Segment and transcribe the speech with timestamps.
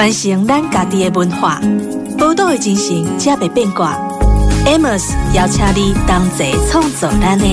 [0.00, 1.60] 传承咱家己的文化，
[2.18, 3.94] 宝岛的精神才袂变卦。
[4.64, 7.44] Amos 邀请你同齐创造咱的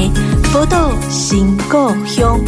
[0.53, 2.39] 宝岛新故乡。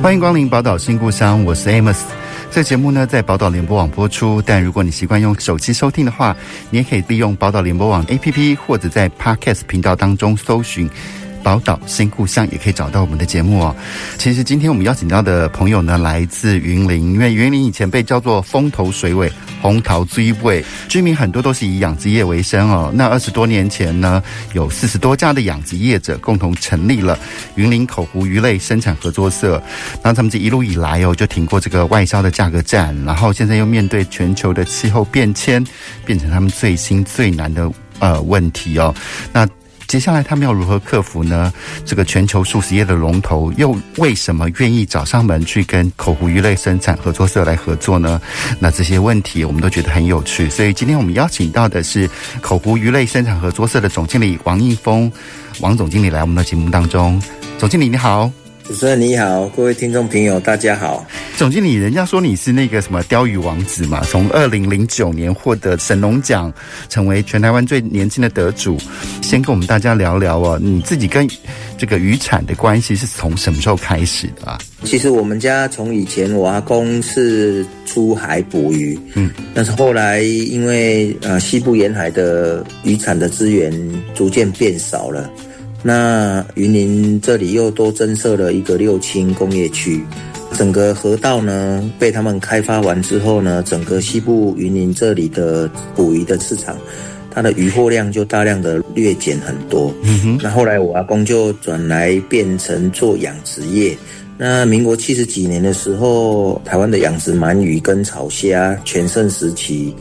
[0.00, 2.15] 欢迎光临宝岛新故乡，我是 Amos。
[2.56, 6.34] 这节目呢，在宝岛联播网播出，但如果你习惯用手机收听的话，
[6.70, 10.88] 你也可以利用宝岛联播网 APP 或者在 Podcast 频道当中搜寻。
[11.42, 13.76] 宝岛新故乡也可以找到我们的节目哦。
[14.16, 19.30] 其实今天我们邀请到的朋友呢，来自云林，因为云林以前被叫做风头水尾、
[19.66, 22.92] 红桃追尾，居民很多都是以养殖业为生哦。
[22.94, 27.18] 那二十多年前呢，有四十多家的养殖业者共同成立了
[27.56, 29.60] 云林口湖鱼类生产合作社。
[30.02, 35.64] 那他们这一路以来哦，就挺过这个外销的价格战，然后现在又面对全球的气候变迁，
[36.04, 38.94] 变成他们最新最难的呃问题哦。
[39.32, 39.46] 那
[39.86, 41.52] 接下来他们要如何克服呢？
[41.84, 48.20] 这个全球素食业的龙头又为什么愿意找上门去跟口湖鱼类生产合作社来合作呢？
[48.58, 52.08] 那这些问题我们都觉得很有趣，所以今天我们邀请到的是
[52.40, 55.10] 口湖鱼类生产合作社的总经理王应峰，
[55.60, 57.20] 王总经理来我们的节目当中。
[57.58, 58.45] 总经理你好。
[58.66, 61.06] 主持人你好，各位听众朋友大家好。
[61.36, 64.02] 总经理，人家说你是那个什么钓鱼王子嘛？
[64.08, 66.52] 从二零零九年获得神农奖，
[66.88, 68.76] 成为全台湾最年轻的得主。
[69.22, 71.28] 先跟我们大家聊聊哦，你自己跟
[71.78, 74.58] 这个渔产的关系是从什么时候开始的啊？
[74.82, 83.72] 其实我们家从以前我阿公是出海捕鱼，嗯，但是后来因为呃西部沿海的渔产的资源
[84.12, 85.30] 逐渐变少了。
[85.86, 90.04] 那云林这里又多增设了一个六轻工业区，
[90.52, 96.76] 整个河道呢被他们开发完之后呢，整个西部云林这里的捕鱼的市场，
[97.30, 99.94] 它的渔获量就大量的略减很多。
[100.02, 100.36] 嗯。
[100.42, 103.96] 那后来我阿公就转来变成做养殖业。
[104.36, 109.94] 那民国七十几年的时候，台湾的养殖鳗鱼跟草虾全盛时期。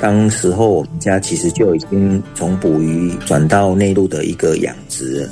[0.00, 5.28] 当时候我们家其实就已经从捕鱼转到内陆的一个养殖了。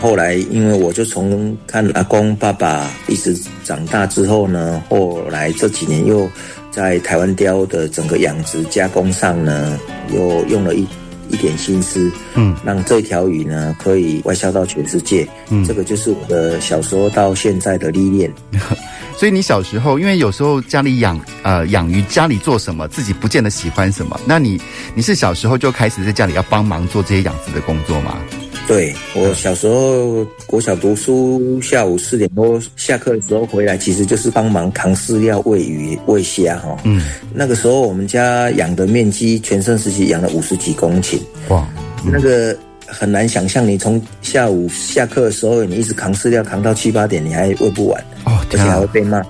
[0.00, 6.28] 后来因为我就从看阿公爸爸一直长大之后呢，后来这几年又
[6.70, 9.78] 在台湾雕的整个养殖加工上呢，
[10.12, 10.86] 又用了一
[11.30, 15.26] 一点心思，嗯，让这条鱼呢可以外销到全世界。
[15.48, 18.30] 嗯，这个就是我的小时候到现在的历练。
[19.16, 24.20] 所以你小时候，因为有时候家里养呃养鱼，家里做什么自己不见得喜欢什么。
[24.26, 24.60] 那你
[24.94, 28.18] 你是小时候就开始在家里要帮忙做这些养殖的工作吗？
[28.66, 36.76] 对，我小时候国小读书，下午四点多下课的时候回来，其实就是帮忙扛饲料、喂鱼、喂虾哈。
[36.84, 37.00] 嗯，
[37.32, 41.18] 那个时候我们家养的面积全盛时期养了五十几公顷。
[41.48, 41.66] 哇，
[42.04, 42.56] 嗯、那个。
[42.86, 49.22] 很难想象，你从下午下课的时候，你一直扛饲料扛到七八点，你还喂不完，哦，而且还会被骂。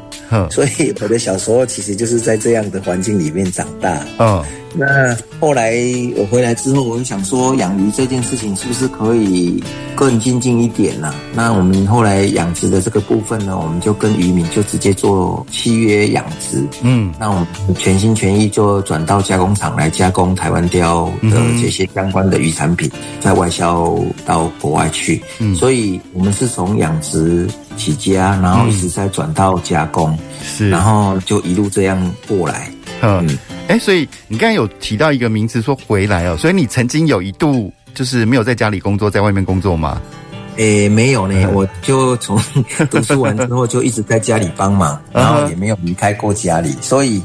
[0.51, 4.05] 所以我的小时候其实就是在这样的环境里面长大。
[4.19, 4.45] 哦。
[4.77, 5.73] 那后来
[6.17, 9.63] 我回来之后，我就想说，养鱼这件事情是不是可以
[9.95, 11.15] 更精进一点呢？
[11.33, 16.61] 那我们后来养殖的这个部分呢，我们就跟渔民就直接做契约养殖。
[16.83, 17.47] 嗯，那我们
[17.79, 22.91] 全心全意就转到加工厂来加工台湾鯛的这些相关的鱼产品，
[23.21, 23.97] 再外销
[24.27, 25.23] 到国外去。
[25.39, 32.69] 嗯，所以我们是从养殖起家，然后一直在转到加工，是，然后就一路这样过来。
[33.03, 33.39] 嗯。
[33.67, 40.01] 哎，所以你刚才有提到一个名词，说回来哦，所以你曾经有一度就是没有在家里工作，在外面工作吗？
[40.57, 42.39] 诶，没有呢，我就从
[42.91, 47.23] 读书完之后就一直在家里帮忙，然后也没有离开过家里，所以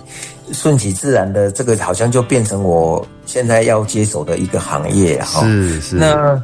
[0.51, 5.43] 顺其自然的，这个好像就变成我现在要接手的一个行业哈。
[5.43, 5.95] 是是。
[5.97, 6.41] 那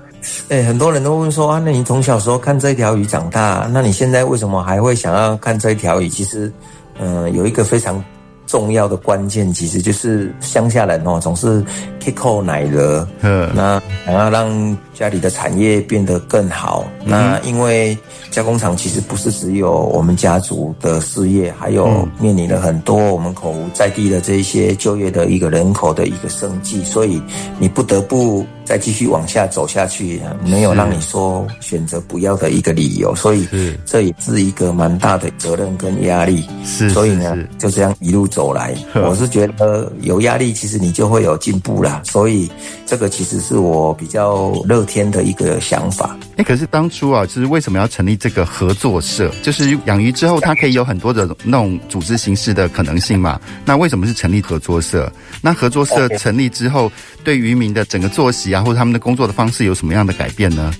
[0.50, 6.10] 诶，很多人都问说啊，那你从小时候看这条鱼长大，那你现在为什么还会想要看这条鱼？
[6.10, 6.52] 其实，
[7.00, 8.04] 嗯、呃，有一个非常。
[8.46, 11.62] 重要的关键其实就是乡下人哦，总是
[12.04, 16.84] 克扣奶酪，嗯，那想要让家里的产业变得更好。
[17.04, 17.96] 嗯、那因为
[18.32, 27.22] 加工厂其实不是只有我们家族的事业，还有面临了很多我们口湖在地的这一些就业的一个人口的一个生计，所以
[27.60, 28.46] 你不得不。
[28.66, 33.48] 再继续往下走下去，没有让你说选择不要的一个理由，所以
[33.86, 36.44] 这也是一个蛮大的责任跟压力。
[36.66, 38.74] 是，所以呢，就这样一路走来，
[39.08, 42.02] 我是觉得有压力，其实你就会有进步啦。
[42.04, 42.50] 所以
[42.88, 46.16] 这个其实是我比较乐乐天的一个想法。
[46.38, 49.32] 哎，可是当初啊，就是为什么要成立这个合作社？
[49.42, 53.42] 就是养鱼之后，它可以有很多的那种组织形式的可能性嘛。
[53.66, 55.12] 那为什么是成立合作社？
[55.42, 56.92] 那合作社成立之后，
[57.24, 60.72] 对渔民的整个作息啊，或者他们的工作的方式有什么样的改变呢？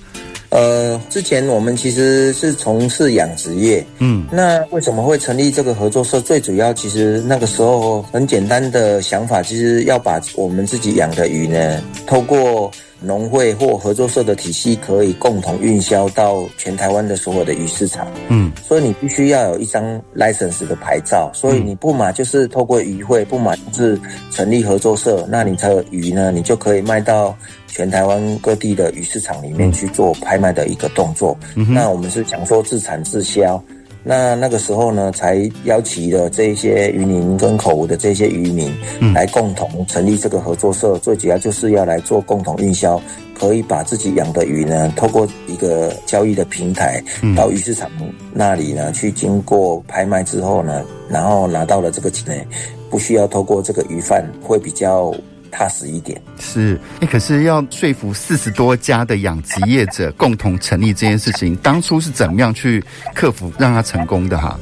[0.50, 6.20] 呃，之前我们其实是从事养殖业，嗯，那为什么会成立这个合作社？
[6.20, 12.70] 最主要其实那个时候很简单的想法，其实要把我们自己养的鱼呢，透过。
[13.00, 18.08] 农会或合作社的体系可以共同运销到全台湾的所有的鱼市场。
[18.28, 21.30] 嗯，所以你必须要有一张 license 的牌照。
[21.34, 24.00] 所以你不嘛就是透过渔会，不嘛就是
[24.30, 31.36] 成立合作社，那你的鱼呢，你就可以卖到全台湾各地的鱼市场里面去做拍卖的一个动作。
[31.54, 33.62] 嗯，那我们是讲说自产自销。
[34.08, 38.72] 那那个时候呢，才邀请了这些渔民跟口湖的这些渔民，
[39.12, 40.96] 来共同成立这个合作社。
[40.98, 43.02] 最主要就是要来做共同运销，
[43.34, 47.02] 可以把自己养的鱼呢，透过一个交易的平台，
[47.36, 47.90] 到鱼市场
[48.32, 52.44] 那里呢，去经过拍卖之后呢，然后拿到了这个钱呢，
[52.88, 55.12] 不需要透过这个鱼贩，会比较。
[55.56, 64.58] 踏实一点是，哎，可是要说服四十多家的养殖业者共同成立这件事情，当初是怎么样去克服让它成功的哈？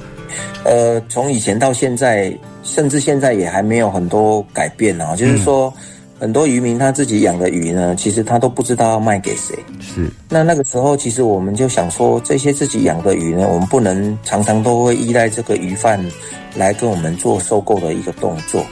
[0.65, 2.33] 呃，从以前到现在，
[2.63, 5.17] 甚至现在也还没有很多改变啊。
[5.17, 5.83] 就是说，嗯、
[6.21, 9.59] 很多渔民他自己养的鱼呢，其实他都不知道要卖给谁。
[9.81, 16.01] 是，那那个时候，其实我们就想说，这些自己养的鱼呢，我们不能常常都会依赖这个鱼贩
[16.55, 18.65] 来跟我们做收购的一个动作。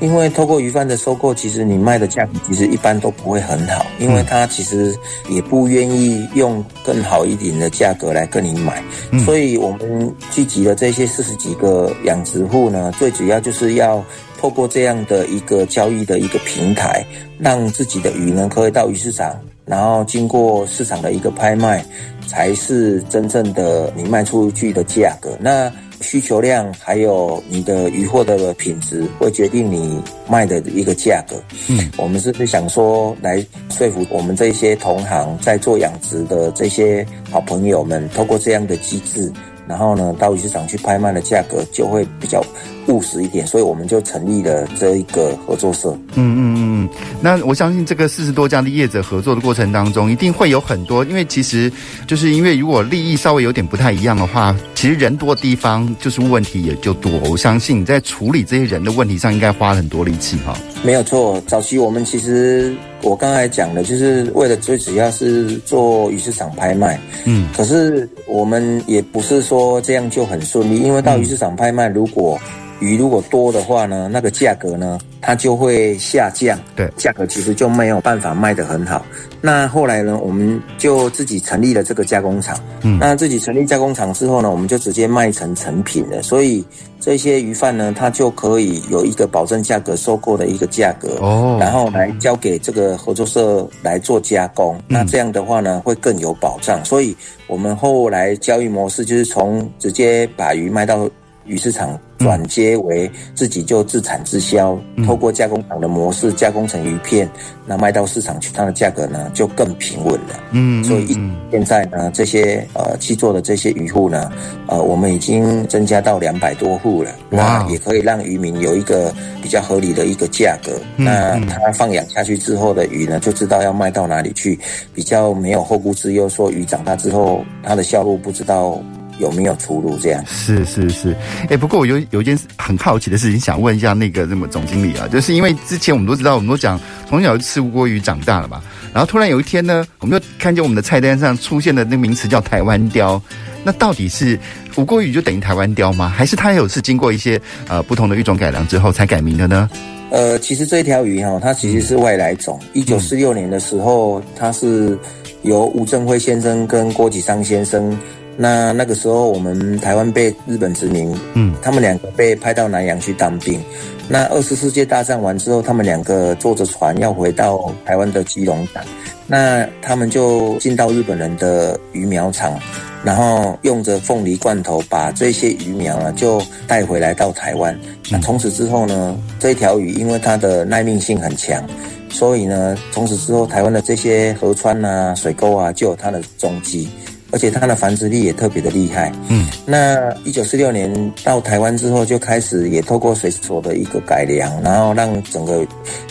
[0.00, 4.96] 因为透过鱼贩的收购，其实你卖的价格其实一般都不会很好，因为他其实
[5.28, 8.82] 也不愿意用更好一点的价格来跟你买，
[9.24, 14.02] 所以我们聚集了这些四十几个养殖户呢，最主要就是要
[14.38, 17.04] 透过这样的一个交易的一个平台，
[17.38, 21.84] 让自己的鱼呢可以到鱼市场，然后经过市场的一个拍卖，
[22.26, 25.36] 才是真正的你卖出去的价格。
[25.38, 25.70] 那
[26.00, 31.36] 需求量还有你的鱼货的品质，会决定你卖的一个价格。
[31.68, 39.30] 嗯，我们是不是想说来说服我们这些同行在做养殖的这些好朋友们，透过这样的机制，
[39.68, 42.42] 然后呢，到鱼市场去拍卖的价格就会比较
[42.90, 45.90] 务实一点，所以我们就成立了这一个合作社。
[46.14, 46.88] 嗯嗯嗯，
[47.20, 51.70] 那我相信这个四十多家的业者合作的过程当中，一定会有很多，因为其实
[52.06, 57.10] 就是因为如果利益稍微有点不太一样的话，其实人多的地方就是问题也就多。
[57.30, 60.56] 我相信你在处理这些人的问题上，应该花了很多力气哈。
[60.82, 66.98] 没有错，早期我们其实我刚才讲的，就是为了最主要是做鱼市场拍卖。
[67.26, 72.38] 嗯，可是我们也不是说这样就很顺利，因为到鱼市场拍卖，如果
[72.80, 76.58] 鱼如果多的话呢，那个价格呢，它就会下降。
[76.74, 79.04] 对，价格其实就没有办法卖得很好。
[79.42, 82.58] 那后来呢，我们就自己成立了这个加工厂。
[82.82, 86.22] 嗯，那自己成立加工厂之后呢，我们就直接卖成成品了。
[86.22, 86.64] 所以
[86.98, 91.18] 这些鱼贩呢，他就可以有一个保证价格收购的一个价格。
[91.20, 94.74] 哦，然后来交给这个合作社来做加工。
[94.76, 96.84] 嗯，那这样的话呢，会更有保障。
[96.84, 97.16] 所以
[97.46, 101.08] 我们后来交易模式就是从直接把鱼卖到
[101.44, 101.98] 鱼市场。
[102.20, 107.28] 转接为自己就自产自销，透过加工厂的模式加工成鱼片，
[107.66, 110.38] 那卖到市场去，它的价格呢就更平稳了。
[110.52, 111.18] 嗯，所以
[111.50, 114.30] 现在呢，这些呃去做的这些渔户呢，
[114.66, 117.10] 呃，我们已经增加到两百多户了。
[117.30, 119.12] 那，也可以让渔民有一个
[119.42, 120.78] 比较合理的一个价格。
[120.96, 124.58] 那他放养下去之后的鱼呢，就知道要卖到哪里去，
[124.94, 128.78] 比较没有后顾之忧，说鱼长大之后它的销路不知道。
[129.20, 129.96] 有没有出路？
[129.98, 131.12] 这样是是是，
[131.42, 138.60] 哎、欸，不过我有有一件很好奇的事情想问一下那个那么总经理啊，就是因为之前我们都知道，我们都讲从小吃吴锅鱼长大了嘛，
[138.92, 143.20] 然后突然有一天呢，我们就看见我们的菜单上出现的那个名词叫台湾雕，
[143.62, 144.38] 那到底是
[144.76, 146.08] 吴锅鱼就等于台湾雕吗？
[146.08, 149.68] 还是它有是经过一些呃不同的育种改良之后才改名的呢？
[150.10, 154.98] 呃，其实这一条鱼哈，它其实是外来种，一九四六年的时候，它是
[155.42, 157.96] 由吴正辉先生跟郭启昌先生。
[158.36, 163.60] 那那个时候，我们台湾被日本殖民，嗯，他们两个被派到南洋去当兵。
[164.08, 168.82] 那二次世界大战完之后，他们两个坐着船要回到台湾的基隆港。
[169.26, 172.58] 那他们就进到日本人的鱼苗场，
[173.04, 177.78] 然后用着凤梨罐头把这些鱼苗啊就带回来到台湾。
[178.10, 181.64] 那从此之后呢，这一条鱼因为它的耐命性很强，
[182.08, 186.88] 所以呢，从此之后台湾的这些河川啊、水沟啊就有它的踪迹。
[187.32, 189.12] 而且它的繁殖力也特别的厉害。
[189.28, 195.66] 嗯，那一九四六年到台湾之后，就开始也透过水所的一个改良，然后让整个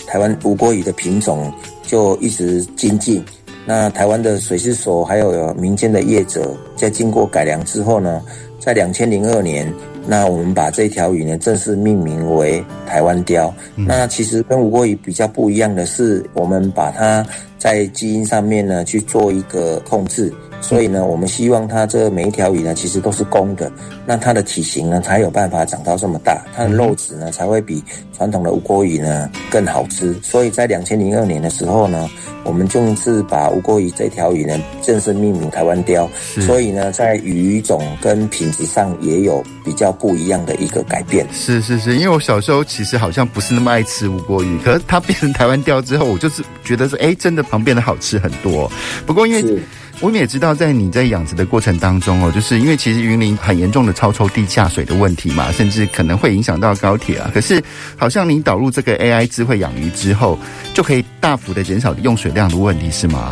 [0.07, 1.51] 台湾吴郭鱼的品种
[1.85, 3.23] 就一直精进。
[3.65, 8.21] 那台湾的水师所还有，民间的业者，在经过改良之后呢，
[8.59, 9.71] 在两千零二年，
[10.07, 13.53] 那我们把这条鱼呢正式命名为台湾鲷。
[13.75, 17.23] 嗯、那其实跟吴郭鱼比较不一样的是，我们把它
[17.59, 20.33] 在基因上面呢去做一个控制。
[20.61, 23.71] 所以呢，我们希望它这每一条鱼呢，其实都是公的，
[24.05, 27.83] 那它的体型呢才有办法长到这么大，它的肉质呢才会比
[28.15, 30.13] 传统的乌锅鱼呢更好吃。
[30.21, 32.09] 所以在两千零二年的时候呢，
[32.43, 36.07] 我们就是把乌锅鱼这条鱼呢正式命名台湾雕。
[36.41, 41.25] 所以呢，在鱼种跟品质上也有比较不一样的一个改变。
[41.31, 48.69] 是是是，因为我小时候其实好像不是那么爱吃乌锅鱼，可是它变成台湾雕之后，我就是觉得说，哎，真的旁边的好吃很多。
[49.05, 49.59] 不过因为。
[50.01, 57.29] 我们也知道，在你在养殖的过程当中哦，就是因为其实云林很严重的超抽地下水的问题嘛，甚至可能会影响到高铁啊。
[57.33, 57.61] 可是，
[57.97, 60.39] 好像你导入这个 AI 智慧养鱼之后，
[60.73, 63.29] 就可以大幅的减少用水量的问题，是吗？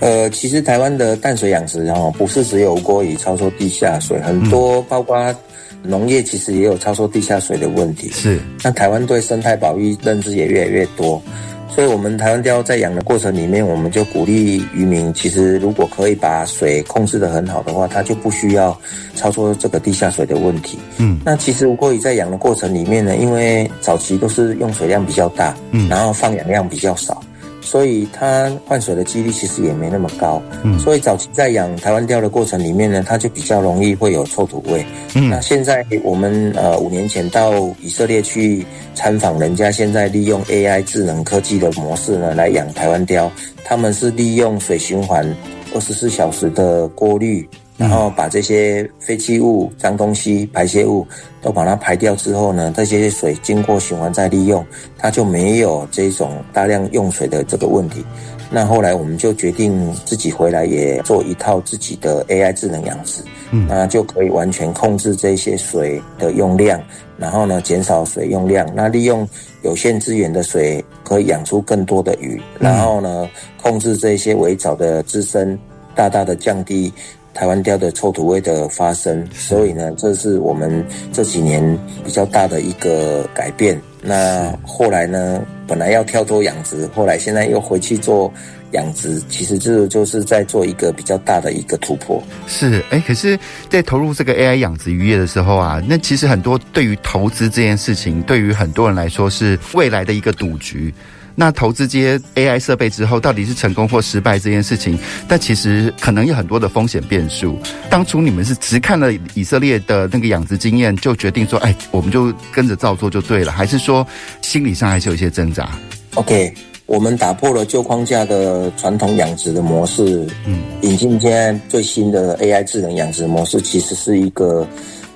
[0.00, 5.34] 呃，其实台湾的淡水养殖哦，不是只有吴郭鱼超抽地下水，很多包括
[5.82, 8.10] 农业其实也有超抽地下水的问题。
[8.10, 11.22] 是，那台湾对生态保育认知也越来越多。
[11.68, 18.78] 所以，我们台湾雕在养的过程里面，我们就鼓励渔民，其实如果可以把水控制得很好的话，它就不需要
[19.14, 20.78] 操作这个地下水的问题。
[20.96, 27.22] 嗯，那其实吴郭鱼在养的过程里面呢，因为早期都是用水量比较大，嗯，然后放养量比较少。
[27.66, 43.30] 所以它换水的几率其实也没那么高，嗯，所以早期在养台湾雕的过程里面呢，它就比较容易会有臭土味，嗯，那现在我们呃五年前到以色列去参访人家，现在利用 AI 智能科技的模式呢来养台湾雕，
[43.64, 45.26] 他们是利用水循环
[45.74, 47.46] 二十四小时的过滤。
[47.76, 51.06] 然后把这些废弃物、脏东西、排泄物
[51.42, 54.64] 都把它排掉之后呢，这些水经过循环再利用，
[54.96, 58.04] 它就没有这种大量用水的这个问题。
[58.48, 66.80] 那后来我们就决定自己回来也做一套自己的 AI 智能养殖，嗯，那就可以完全控制这些水的用量，
[67.18, 69.28] 然后呢减少水用量，那利用
[69.62, 73.28] 有限资源的水可以养出更多的鱼，然后呢
[73.60, 75.58] 控制这些围藻的滋生，
[75.94, 76.92] 大大的降低。
[77.36, 83.78] 台湾雕的臭土味的发生，所以呢，这是我们这几年比较大的一个改变。
[84.00, 88.32] 那后来呢，本来要跳脱养殖，后来现在又回去做
[88.72, 92.22] 养殖，其实这就是在做一个比较大的一个突破。
[92.46, 93.38] 是，哎，可是，
[93.68, 100.94] 在投入这个 AI 养殖渔业的时候啊，那其实很多对于投资这件事情，对于很多人来说是未来的一个赌局。
[101.38, 107.58] 那投资这些 AI 设备之后，到底是成功或失败这件事情，但其实可能有很多的风险变数。
[107.90, 114.04] 当初你们是只看了以色列的那个养殖经验，就决定说，哎，我们就跟着照做就对了，还是说
[114.40, 115.68] 心理上还是有一些挣扎
[116.14, 116.54] ？OK，
[116.86, 124.66] 我们打破了旧框架的传统养殖的模式，嗯，引进现在最新的 AI 智能养殖模式，其实是一个。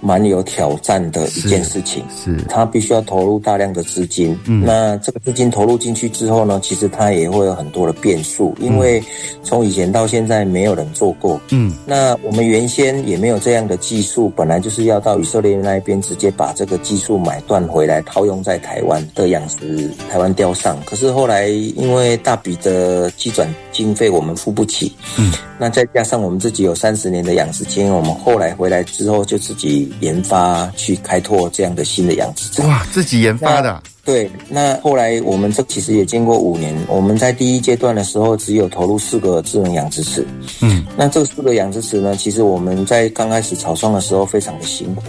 [0.00, 4.38] 蛮有挑战的一件事情，是，是它必须要投入大量的资金。
[4.46, 9.02] 嗯，那这个资金投入进去之后呢，其实它也会有很多的变数，因为
[9.42, 11.38] 从以前到现在没有人做过。
[11.50, 20.78] 嗯，那我们原先也没有这样的技术，本来就是要到以色列那一边直接把这个技术买断回来套用在台湾的养殖台湾雕上。
[20.86, 29.89] 可是后来因为大笔的机转经费我们付不起，嗯，那再加上我们自己有三十年的养殖经验，我们后来回来之后就自己。
[30.00, 33.82] 研发去开拓这样的新的养殖场，哇，自己研发的。
[34.02, 40.26] 对，那后来我们这其实也经过五年，我们在第一阶段的时候只有投入四个智能养殖池，
[40.62, 45.04] 嗯，那这四个养殖池呢，其实我们在刚开始草创的时候非常的辛苦。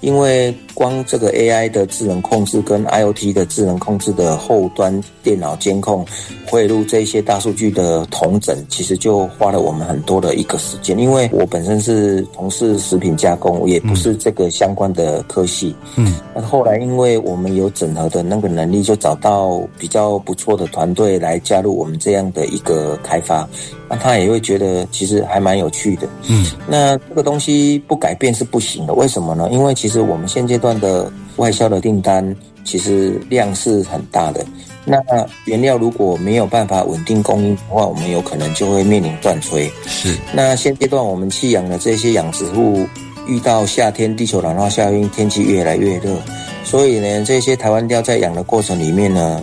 [0.00, 6.04] 因为光这个 AI 的智能控制跟 IoT 的智能控制的后端电脑监控
[6.46, 10.98] 汇入这些大数据的统整，其实就花了我们很多的一个时间。
[10.98, 15.74] 因为我本身是从事食品加工，也不是这个相关的科系。
[15.96, 23.48] 嗯，那后来因为我们有整合的那个能力，就找到比较不错的团队来加入我们这样的一个开发。
[23.90, 26.08] 那他也会觉得其实还蛮有趣的。
[26.28, 28.94] 嗯，那这个东西不改变是不行的。
[28.94, 29.48] 为什么呢？
[29.50, 34.46] 因为其实我们现阶段的外销的订单其实量是很大的。
[34.84, 34.96] 那
[35.44, 39.68] 原料如果没有办法稳定供应的话，我们有可能就会面临断炊。
[39.86, 40.16] 是。
[40.32, 42.86] 那现阶段我们弃养的这些养殖户，
[43.26, 46.16] 遇到夏天地球暖化效应，天气越来越热，
[46.62, 49.42] 所以呢，这些台湾鯛在养的过程里面呢，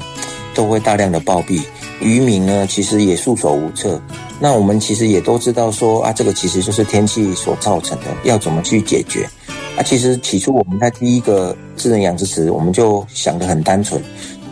[0.56, 1.62] 都会大量的暴毙。
[2.00, 4.01] 渔民呢，其实也束手无策。
[4.39, 9.27] 那我们其实也都知道说啊，这个其实就是天气所造成的，要怎么去解决？
[9.75, 14.01] 啊，其实起初我们在第一个智能养殖池，我们就想得很单纯，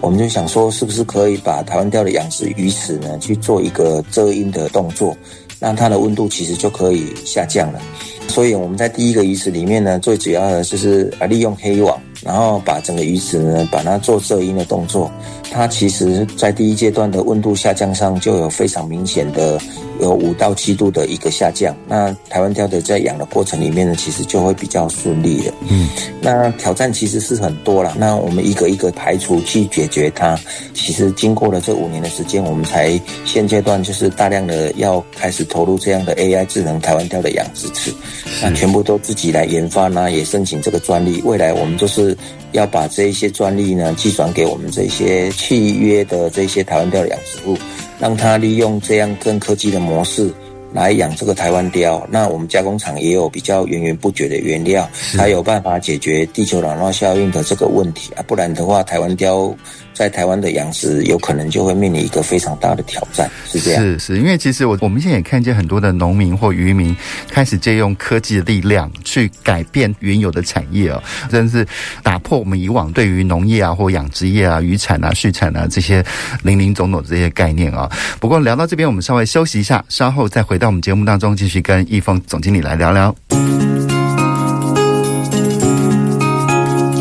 [0.02, 5.16] 我们就想说，是不是可以把台湾钓的养殖鱼池呢去做一个遮阴的动作，
[5.60, 7.80] 让它的温度其实就可以下降了。
[8.28, 15.10] 所以我们在第一个鱼池里面呢，最主要的就是啊利用黑网，然后把整个鱼池呢把它做遮阴的动作。
[15.52, 19.58] 它其实在第一阶段的温度下降上就有非常明显的。
[20.02, 25.54] 有五到七度的一个下降，那台湾钓的在养的过程里面呢，其实就会比较顺利了。
[25.70, 25.88] 嗯，
[26.22, 30.38] 那挑战其实是很多了，那我们一个一个排除去解决它。
[30.74, 37.94] 其实经过了这五年的时间，我们才现阶段就是大量的要开始投入这样的 AI 智能台湾钓的养殖池，
[38.42, 41.22] 那全部都自己来研发呢，也申请这个专利。
[41.24, 42.15] 未来我们就是
[42.52, 47.58] 要把这一些专利呢寄转给我们这些契约的这些台湾雕的养殖户。
[47.98, 50.30] 让他利用这样更科技的模式
[50.74, 59.56] 来养这个台湾雕，那我们加工厂也有比较源源不绝的原料，才有办法解决地球暖化效应的这个问题啊，不然的话，台湾鯛。
[59.96, 63.82] 在台湾的养殖有可能就会面临一个非常大的挑战，是这样。
[63.82, 66.94] 是是，因为其实我我们现在也看见很多的农民或渔民
[67.30, 71.66] 开始借用科技的力量去改变原有的产业哦，真是
[72.04, 76.04] 打破我们以往对于农业啊或养殖业啊、渔产啊、畜产啊这些
[76.44, 77.90] 零零总总的这些概念啊。
[78.20, 83.16] 不过聊到这边，我们稍微休息一下，稍后再回到我们节目当中，继续跟易峰总经理来聊聊。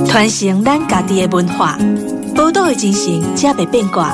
[0.07, 1.77] 传承咱家己的文化。
[2.35, 4.13] 宝岛的精神，才袂变卦。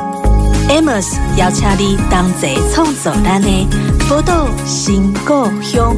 [0.69, 3.49] Amos 邀请你同齐创造咱的
[4.09, 5.97] 宝岛新故乡。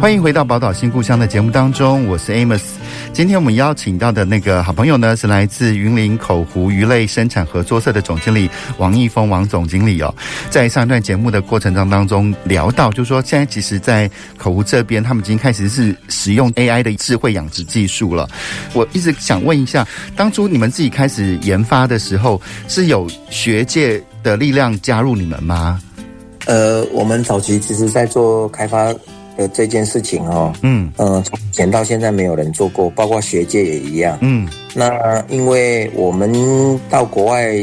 [0.00, 2.79] 欢迎回到《宝岛新故乡》的节目当中，我是 Amos。
[3.12, 8.48] 今天我们邀请到的那个好朋友呢，是来自云林口湖鱼类生产合作社的总经理
[8.78, 10.14] 王义峰王总经理哦。
[10.48, 18.26] 在上一段节目的过程当当中聊到，就是说现在其实，在口湖这边，他们已经开始是使用 AI 的智慧养殖技术了。
[18.72, 19.86] 我一直想问一下，
[20.16, 25.78] 当初你们自己开始研发的时候，是有学界的力量加入你们吗？
[26.46, 28.94] 呃，我们早期其实在做开发。
[29.54, 34.48] 这件事情哦，嗯嗯，从前到现在没有人做过，包括学界也一样，嗯。
[34.74, 36.32] 那因为我们
[36.88, 37.54] 到国外，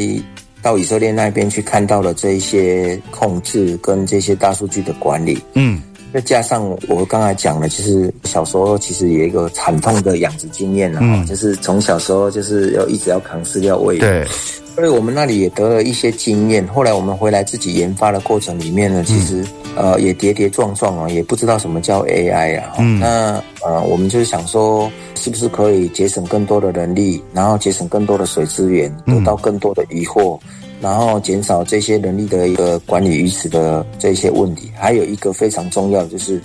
[0.62, 5.82] 到以色列那边去看到了这一些控制跟这些大数据的管理，嗯。
[6.14, 14.26] 再加上我刚才讲了，就是小时候其实有一个惨痛的养殖经验了，嗯，就是从小时候就是要一直要扛饲料喂，对。
[14.74, 16.66] 所以我们那里也得了一些经验。
[16.68, 19.44] 后来我们回来自己研发的过程里面呢，其实。
[19.78, 22.74] 呃，也跌跌撞撞啊，也不知道什么叫 AI 啊。
[22.80, 30.40] 嗯，那呃，我们就是想说，是不是可以节省更多的人力，然后节省更多的水资源，得到更多的渔获，
[30.82, 34.72] 然后减少这些人力的一个管理鱼池的这些问题。
[34.76, 36.42] 还有一个非常重要，就是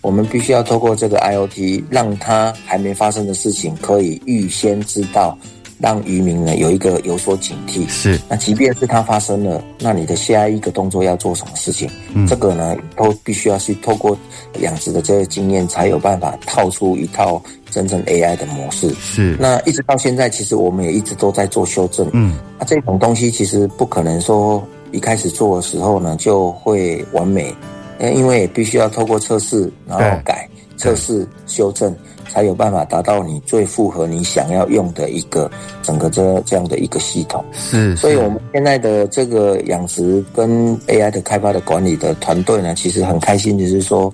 [0.00, 5.36] 我们必须要透过这个 IoT，让它还没发生的事情可以预先知道。
[5.80, 8.20] 让渔民呢有一个有所警惕，是。
[8.28, 11.90] 那即便是它发生了，那你的下一个动作要做什么事情？
[12.12, 14.16] 嗯，这个呢都必须要去透过
[14.60, 18.94] 养殖的这个经验，才有办法套出一套真正 AI 的模式。
[19.00, 19.36] 是。
[19.40, 22.08] 那一直到现在，其实我们也一直都在做修正。
[22.12, 22.36] 嗯。
[22.58, 24.62] 那这种东西其实不可能说
[24.92, 27.54] 一开始做的时候呢就会完美，
[28.00, 31.96] 因为也必须要透过测试，然后改测试修正。
[32.32, 35.50] 才有办法达到你最符合你想要用的一个
[35.82, 37.44] 整个这这样的一个系统。
[37.52, 44.12] 是，所以我们现在的这个养殖跟 AI 的开发的管理的团队呢，其实很开心，就是说。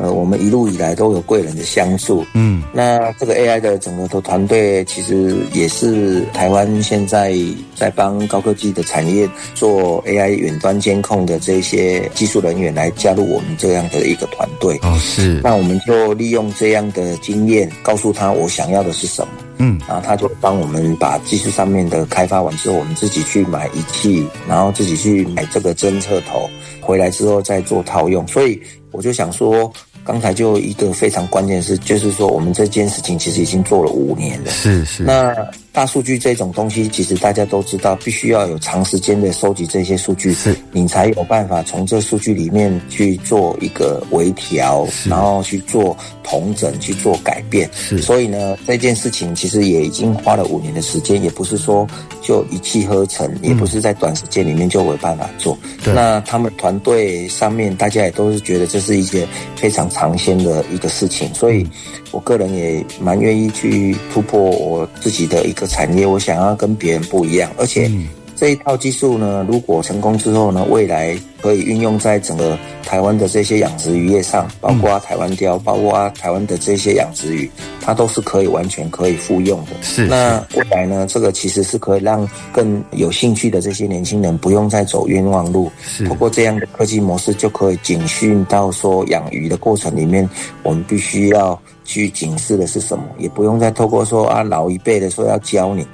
[0.00, 7.34] 呃，我们一路以来都有贵人的相助，嗯，那这个 AI 的整个的团队其实也是台湾现在
[7.74, 14.78] 在帮高科技的产业做 AI 远端监控的这些技术人员来加入我们这样的一个团队。
[14.80, 15.38] 哦，是。
[15.44, 26.48] 那我们就利用这样的经验，告诉他我想要的是什么，嗯，然后他就帮我们把技术上面的开发完之后，我们自己去买仪器，然后自己去买这个侦测头，
[26.80, 28.58] 回来之后再做套用，所以。
[28.92, 29.72] 我就想说，
[30.04, 34.50] 刚才就一个非常关键的是，就是说我们这件事情其实已经做了五年了。
[34.50, 35.02] 是是。
[35.02, 35.34] 那
[35.72, 47.70] 大数据这种东西，其实大家都知道，必须要有长时间的收集这些数据，是，你才有办法从这数据里面去做一个微调，然后去做同整，去做改变。
[47.72, 47.98] 是。
[48.02, 51.86] 所以呢，这件事情其实也已经花了五年的时间，也不是说
[52.20, 55.56] 就一气呵成，也不是在短时间里面就有办法做。
[55.84, 55.94] 对。
[55.94, 61.64] 那他们团队上面，大家也都是觉得这是一件非常尝鲜的一个事情，所以
[62.12, 65.66] 我个人也蛮愿意去突破我自己的一个。
[65.66, 67.86] 产业，我想要跟别人不一样，而且。
[67.86, 77.50] 嗯这一套技术呢，如果成功之后呢，未来可以运用在整个台湾的这些养殖渔业上，包括台湾雕，包括台湾的这些养殖鱼，
[77.82, 79.72] 它都是可以完全可以复用的。
[79.82, 80.06] 是。
[80.06, 85.70] 那未来呢，这个其实是可以让更有兴趣的这些年轻人不用再走冤枉路。
[85.82, 86.06] 是。
[86.06, 90.26] 通过这样的科技模式，就可以警讯到说养鱼的过程里面，
[90.62, 95.84] 我们必须要去警示的是什么，也不用再透过说啊老一辈的说要教你。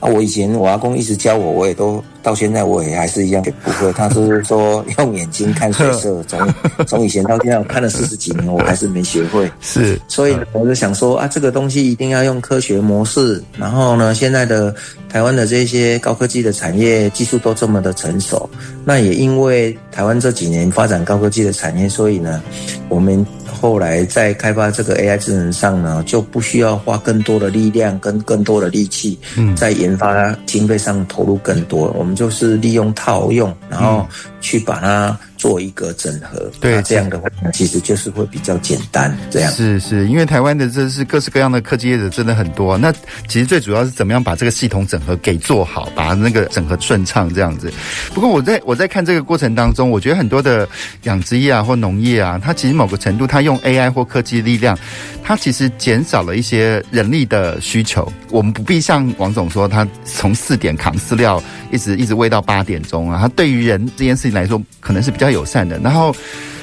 [0.00, 3.92] 啊，我以前我阿公一直教我，我也都到现在我也还是一样不会。
[3.92, 6.40] 他就是说用眼睛看水色，从
[6.88, 9.50] 从以前到现在我看了四十几年，我还是没学会。
[9.60, 13.44] 是，所以我就想说啊，这个东西一定要用科学模式。
[13.58, 14.74] 然后呢，现在的
[15.06, 18.48] 台湾的这些高科技的产业技术都这么的成熟，
[18.86, 22.42] 那也因为台湾这几年发展高科技的产业，所以呢，
[22.88, 23.26] 我们。
[23.60, 31.94] 后来在开发这个 AI 智能上呢，就不需要花更多的力量跟更多的力气，嗯，在研发经费上投入更多。
[31.96, 34.06] 我们就是利用套用，然后
[34.40, 35.18] 去把它。
[35.40, 39.16] 做一个整合，对，这样的话其实就是会比较简单。
[39.30, 42.76] 这样是是，因为台湾的这是各式各样的科技业者真的很多。
[42.76, 42.92] 那
[43.26, 47.72] 其实最主要是怎么样把这个系统整合给做好，把那个整合顺畅这样子。
[48.12, 50.68] 不过我在我在看这个过程当中，我觉得很多的
[51.04, 54.78] 养殖业啊或农业啊，它其实某个程度它用 AI 或科技力量，
[55.24, 58.12] 它其实减少了一些人力的需求。
[58.28, 65.40] 我们不必像王总说，他从四点扛饲料一直一直喂到八点钟啊，他对于人这件事情来说，可能是比较。
[65.40, 66.14] 友善的，然后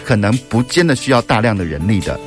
[0.03, 2.19] 可能不见得需要大量的人力的，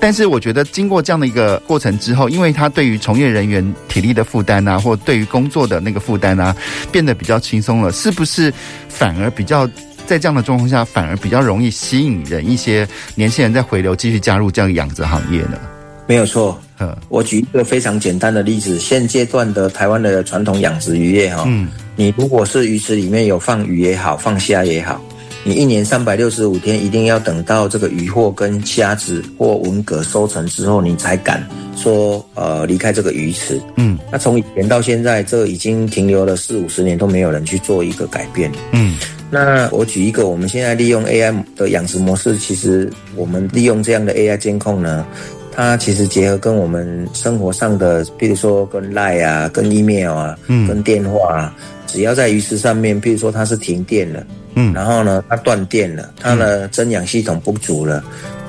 [0.00, 6.54] 但是我觉得经过这样的一个过程之后，因为他对于从业人员体力的负担啊，或对于工作的那个负担啊，
[6.92, 8.52] 变得比较轻松了，是不是
[8.88, 9.66] 反而比较
[10.06, 15.58] 在这样的状况下，反而比较容易吸引人一些年轻人再回流继续加入这样养殖行业呢？
[16.06, 25.02] 没有错，嗯，我举一个非常简单的例子，现阶段的台湾的传统养殖渔业哈，嗯，你如果是鱼池里面有放鱼也好，放虾也好。
[25.46, 31.40] 你一年三百六十五天，一定要等到这个鱼货跟虾子或文蛤收成之后，你才敢
[31.76, 33.62] 说呃离开这个鱼池。
[33.76, 38.50] 嗯，那从以前到现在，这已经停留了四五十年，都没有人去做一个改变。
[38.72, 38.98] 嗯，
[39.30, 45.06] 那我举一个，我们现在利用 AI 的养殖模式，其实我们利用这样的 AI 监控呢，
[45.52, 51.54] 它其实结合跟我们生活上的，比如说跟 Line 啊、跟 email 啊、嗯、跟电话啊，
[51.86, 54.26] 只要在鱼池上面，比如说它是停电了。
[54.56, 58.02] 嗯，然后呢，它断电了，它的增氧系统不足了，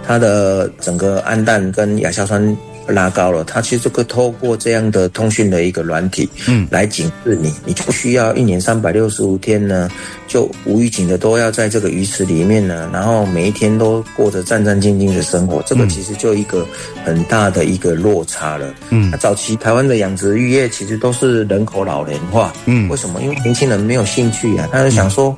[0.05, 9.89] 它的整个氨氮跟亚硝酸拉高了，它其实就可以透过这样的通讯的一个软体，嗯，来警示你，你就不需要一年三百六十五天呢，
[10.29, 16.65] 就无预警的都要在这个鱼池里面呢，然后每一天都过着战战兢兢的生活，这个其实就一个
[17.03, 18.73] 很大的一个落差了。
[18.91, 23.21] 嗯，早期台湾的养殖渔业其实都是人口老龄化，嗯，为什么？
[23.21, 25.37] 因为年轻人没有兴趣啊，他就想说。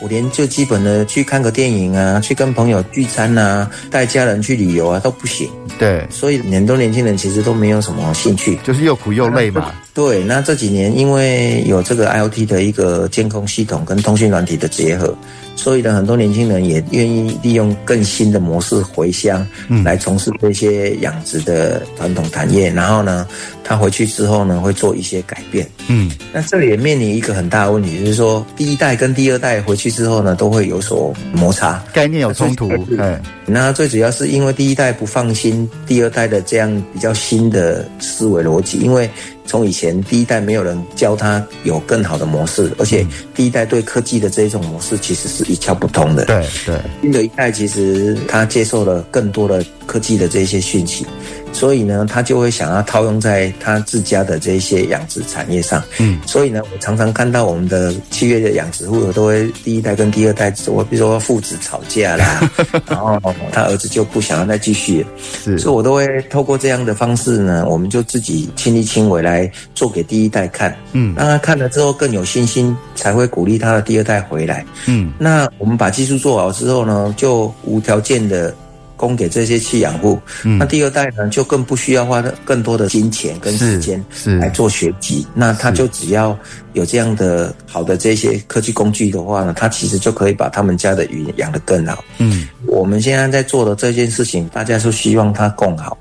[0.00, 5.48] 我连最基本的去看个电影啊，去跟朋友聚餐啊，带家人去旅游啊都不行。
[5.78, 9.72] 对，所以很多年轻人其实都没有什么兴趣，就是又苦又累嘛。
[9.92, 15.14] 对，那这几年因为有这个 IoT 的一个监控系统跟通讯软体的结合。
[15.56, 19.46] 所以呢，很多年轻人也愿意利用更新的模式回乡，
[19.84, 22.70] 来从事这些养殖的传统产业。
[22.70, 23.28] 然后呢，
[23.62, 25.68] 他回去之后呢，会做一些改变。
[25.88, 32.66] 嗯，那这里也面临一个很大的问题，就是说第一代跟第二代回去之后呢，都会有所摩擦，概念有冲突。
[32.86, 39.10] 对，那最主要是因为第一代不放心第二代的这样比较新的思维逻辑，因为。
[39.46, 46.24] 从以前第一代没有人教他有更好的模式，而且第一代对科技的这一种模式其实是一窍不通的。
[46.26, 51.06] 对对，新的一代其实他接受了更多的科技的这些讯息。
[51.52, 55.82] 所以呢，他就会想要套用在他自家的这些养殖产业上。
[55.98, 62.40] 嗯，所以呢，我常常看到我们的契约的养殖户都会第一代跟第二代，我比如说父子吵架啦，
[62.88, 63.20] 然后
[63.52, 65.04] 他儿子就不想要再继续。
[65.42, 70.74] 是，所以我都会透过这样的方式呢，我们就自己亲力亲为来做给第一代看。
[70.92, 74.64] 嗯，让他看了之后更有信心，才会鼓励他的第二代回来。
[74.86, 78.54] 嗯，那我们把技术做好之后呢，就无条件的。
[79.00, 84.04] 供给这些弃养户，嗯，那第二代呢，就更不需要花更多的金钱跟时间
[84.38, 86.38] 来做学习，那他就只要
[86.74, 92.04] 有这样的好的这些科技工具的话呢，他其实就可以把他们家的鱼养得更好。
[92.18, 95.96] 嗯，我们现在在做的这件事情，大家是希望它更好。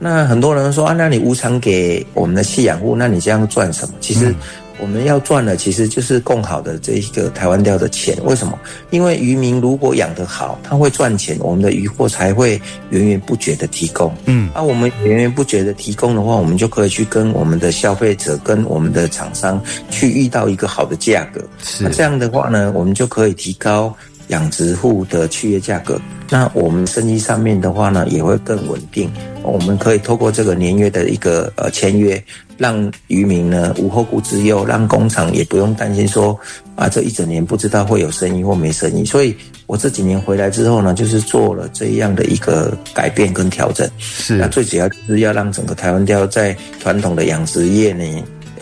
[0.00, 3.94] 那很多人说啊，那你无偿给我们的弃养户，那你这样赚什么？
[4.00, 4.34] 其实。
[4.80, 8.16] 我们要赚的其实就是更好的这一个台湾钓的钱。
[8.24, 8.58] 为什么？
[8.90, 14.12] 因为渔民如果养得好，他会赚钱，我们的渔获才会源源不绝的提供。
[14.24, 21.40] 嗯，那、啊、我们源源不绝的提供的话，我们就可以去跟我们的消费者、跟我们的厂商去遇到一个好的价格。
[21.62, 23.94] 是，那这样的话呢，我们就可以提高
[24.30, 26.00] 养殖户的契约价格。
[26.28, 29.08] 那我们生意上面的话呢，也会更稳定。
[29.42, 32.20] 我们可以透过这个年约的一个呃签约。
[32.60, 36.38] 让渔民呢无后顾之忧，让工厂也不用担心说
[36.76, 39.02] 啊，这一整年不知道会有生意或没生意。
[39.02, 39.34] 所以
[39.66, 43.88] 我这几年回来之后呢，就是做了这样的一个改变跟调整。
[43.98, 48.04] 是，那最主要就是要让整个台湾钓在传统的养殖业呢。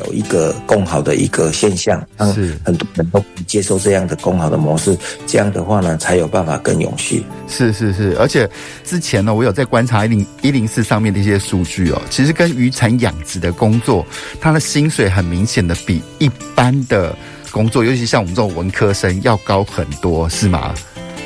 [0.04, 2.32] 有一个共好的一个现象，让
[2.64, 7.24] 很多人都接受这样的共好的模式，这样的话呢，才有办法更永续。
[7.48, 8.48] 是是是，而且
[8.84, 14.04] 之前呢，我有在观察一零一零四上面的一些数据哦，其实跟渔产养殖的工作，
[14.40, 17.14] 它的薪水很明显的比一般的
[17.50, 20.74] 工作，尤其像我们这种文科生要高很多，是吗？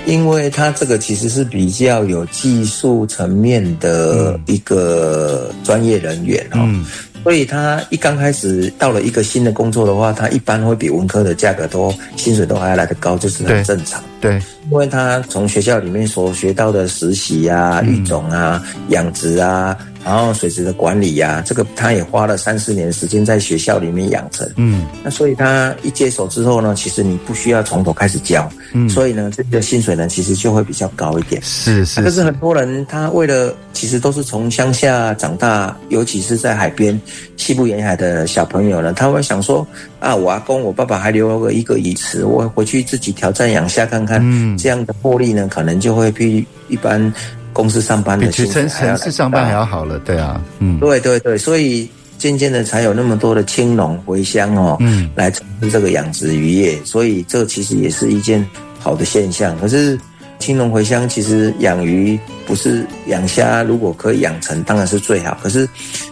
[0.04, 6.58] 因为它这个其实是比较有技术层面的一个专业人员哦。
[6.58, 6.84] 嗯
[7.22, 14.02] 所以他一刚开始到了一个新的工作的话，他一般会比文科的价格都薪水都还要来得高，就是很正常。
[14.20, 14.34] 对，
[14.70, 19.76] 因为他从学校里面所学到的实习啊、育种啊、养殖啊。
[20.04, 24.44] 然后水质的管理呀、啊，这个他也花了三四年时间在学校里面养成。
[24.56, 28.50] 嗯，那所以他一接手之后呢，其实你不需要从头开始教。
[28.72, 31.40] 嗯，所以呢，这个薪水呢，其实就会比较高一点。
[31.42, 32.02] 是是。
[32.02, 37.00] 可是很多人他为了，其实都是从乡下长大，尤其是在海边、
[37.36, 39.66] 西部沿海的小朋友呢，他会想说
[40.00, 44.20] 啊，我阿公、我爸爸还留了个一个鱼池，我回去自己挑战养虾看看。
[44.22, 47.12] 嗯，这样的获利呢，可能就会比一般。
[47.54, 58.42] 公司上班的比城城市上班还要好了，对啊，嗯，对对对，所以渐渐的才有那么多的青农回乡哦，嗯，来从事这个养殖渔业，所以这其实也是一件
[58.78, 59.54] 好的现象。
[59.60, 60.00] 可是
[60.42, 65.38] 青龙回香，其实养鱼不是养虾，如果可以养成，当然是最好。
[65.40, 65.68] 可是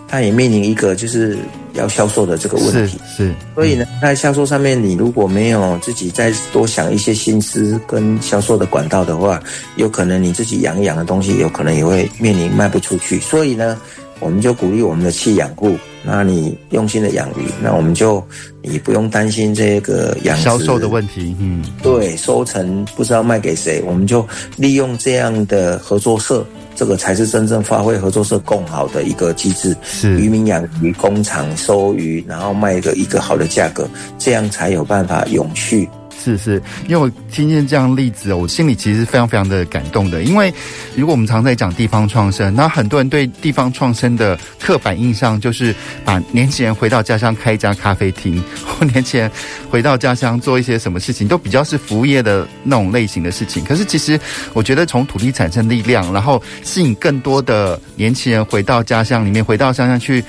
[0.06, 1.36] 它也面临一个就是。
[1.74, 9.40] 要销售的这个问题是，是，所以呢，在销售上面，你如果没有自己再多想一些心思跟销售的管道的话，
[9.76, 13.20] 有可能你自己养一养的东西，有可能也会面临卖不出去。
[13.20, 13.80] 所以呢，
[14.20, 18.22] 我们就鼓励我们的契养户，那你用心的养鱼，那我们就
[18.62, 21.34] 你不用担心这个养销售的问题。
[21.40, 26.46] 嗯，对，收成不知道卖给谁，我们就利用这样的合作社。
[26.76, 29.76] 这个才是真正发挥合作社更好的一个机制。
[29.84, 33.86] 是渔民养鱼，工厂收鱼，然后卖一个一个好的价格，
[34.18, 35.86] 这样才有办法永续。
[36.22, 40.22] 是是，因为我听见这样例子，我心里其实非常非常的感动的。
[40.22, 40.52] 因为
[40.94, 49.30] 如果我们常在讲地方创生，那很多人对地方创生的刻板印象就是把年轻人回到家乡开一家咖啡厅，或年轻人
[49.70, 53.64] 回到家乡做一些什么事情，都比较是服务业的那种类型的事情。
[53.64, 54.20] 可是其实
[54.52, 60.22] 我觉得从土地产生力量，然后吸引更多的年轻人回到家乡里面，回到乡下去。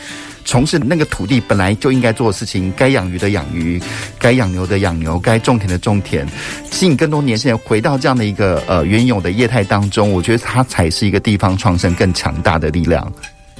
[0.43, 3.81] 从事那个土地本来就应该做的事情，该养鱼的养鱼，
[4.19, 6.27] 该养牛的养牛，该种田的种田，
[6.71, 13.11] 吸引更多年轻人回到这样的一个呃原有的业态当中，我觉得它才是一个地方创生更强大的力量。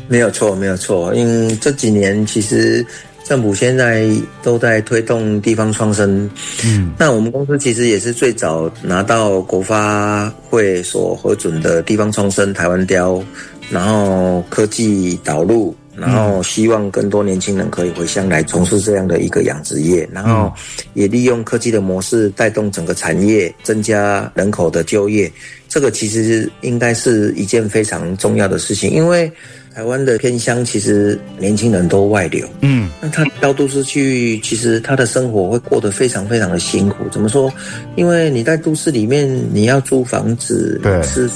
[0.08, 1.14] 没有错，没有错。
[1.16, 2.86] 因为这几年其实
[3.24, 4.10] 政府现在
[4.44, 6.30] 都在推动地方创生，
[6.66, 13.24] 嗯，那我们公司其实也是最早拿到国发会所核准的地方创生台湾雕，
[13.70, 15.74] 然后科技导入。
[16.02, 20.52] 然后希望更多年轻人可以回乡来从事这样的一个养殖业，然后
[20.96, 25.32] 也利用科技的模式带动整个产业，增加人口的就业。
[25.70, 29.32] 这个其实应该是一件非常重要的事情，因为
[29.74, 37.08] 台湾的偏乡其实年轻人都外流，嗯，那他到都市去，其实他的生活会过得非常非常的辛苦。
[37.10, 37.50] 怎么说？
[37.96, 41.30] 因为你在都市里面，你要租房子，对，是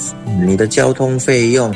[0.46, 1.74] 你的交通费用。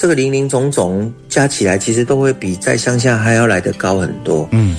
[0.00, 4.48] 这个林林总总加起来，其实都会比在乡下还要来得高很多。
[4.52, 4.76] 嗯，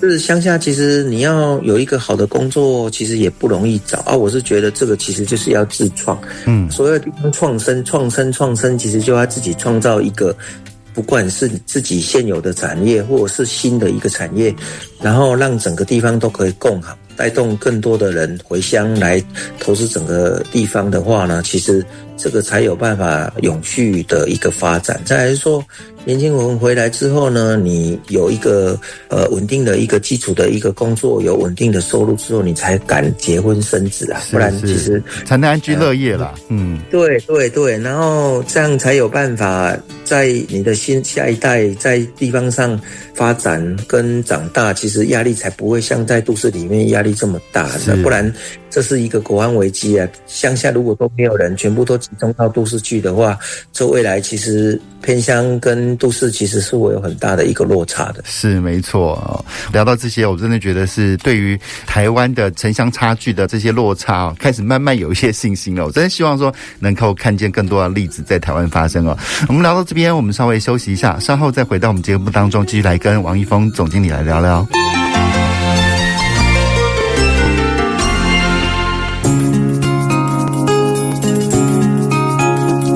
[0.00, 4.16] 是乡下，其实你要有一个好的工作，其实也不容易找啊。
[4.16, 6.18] 我是觉得这个其实就是要自创。
[6.46, 10.34] 嗯，所谓的地方创生、创生、创生，其实就要自己创造一个，
[10.94, 14.54] 不管是自己现有的产业，或者是新的一个产业，
[15.02, 16.96] 然后让整个地方都可以更好。
[17.16, 19.22] 带动更多的人回乡来
[19.58, 21.84] 投资整个地方的话呢，其实
[22.16, 25.00] 这个才有办法永续的一个发展。
[25.04, 25.64] 再来说，
[26.04, 36.34] 年轻人回来之后呢，你有一个呃稳定的一个基础的一个工作，有稳定的收入之后，你才敢结婚生子啊，不然其实才能安居乐业啦。
[36.48, 42.78] 嗯，对对对，然后这样才有办法在你的新下一代在地方上
[43.14, 48.32] 发展跟长大，其实压力才不会像在都市里面压力这么大，那不然。
[48.72, 50.08] 这是一个国安危机啊！
[50.26, 53.38] 乡下如果都没有人，全部都集中到都市去的话，
[53.70, 58.22] 这未来其实偏乡跟都市其实是会有很大的一个落差的。
[58.24, 59.44] 是没错。
[59.74, 65.84] 聊到这些，我真的觉得是对于台湾的城乡差距的这些落差，开始慢慢有一些信心了。
[65.84, 69.14] 我真的希望说能够看见更多的例子在台湾发生哦。
[69.48, 74.66] 我们聊到这边，我们稍微休息一下，稍后再回到我们节目当中，继续来跟王一峰总经理来聊聊。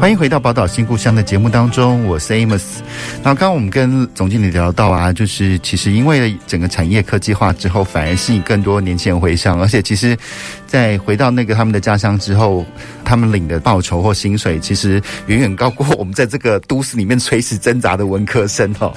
[0.00, 2.78] 欢迎回到宝岛新故乡的节目当中，我是 Amos。
[3.22, 10.16] 然后刚刚我们跟总经理聊到啊，就是其实因为整个产业科技化之后，反而吸引更多年轻人回乡，而且其实，
[10.66, 12.64] 在回到那个他们的家乡之后，
[13.04, 18.94] 他们领的报酬或薪水，其实远远高过我们在这个都市里面垂死挣扎的文科生哦。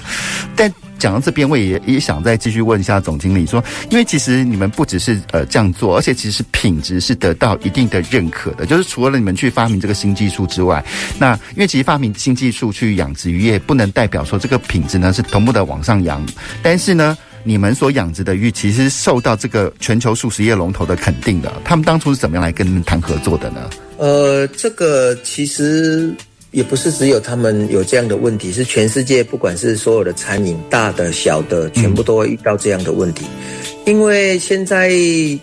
[0.56, 8.66] 但讲到这边，我也也想再继续问一下总经理说，因为其实你们不只是呃这样做，而且其实品质是得到一定的认可的。
[8.66, 10.82] 就是除了你们去发明这个新技术之外，
[11.20, 16.26] 那因为其实发明新技术去养殖渔业，不能代表说这个品质呢是同步的往上扬。
[16.62, 21.52] 但是呢，你们所养殖的鱼其实受到这个全球素食业龙头的肯定的。
[21.66, 23.70] 他们当初是怎么样来跟你们谈合作的呢？
[23.98, 26.16] 呃，这个其实。
[26.54, 33.26] 也不是只有他们有这样的问题，是全世界不管是所有的餐饮，大的小的，全部都会遇到这样的问题。
[33.86, 34.90] 因为现在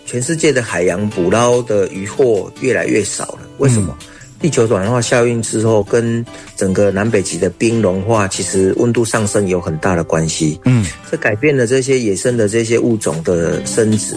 [0.05, 3.95] 全世界的海洋捕捞的渔获越来越少了，为什么？
[4.39, 10.59] 地球暖化效应之后，跟整个南北极的冰融化，其实温度上升有很大的关系。
[10.65, 14.15] 嗯，这改变了这些野生的这些物种的生殖，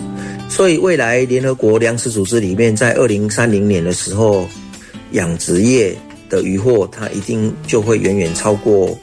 [0.49, 4.49] 所以未来联合国粮食组织里面，在二零三零年的时候，
[5.11, 5.95] 养殖业。
[6.35, 8.99] 的渔获，它一定就会远远超过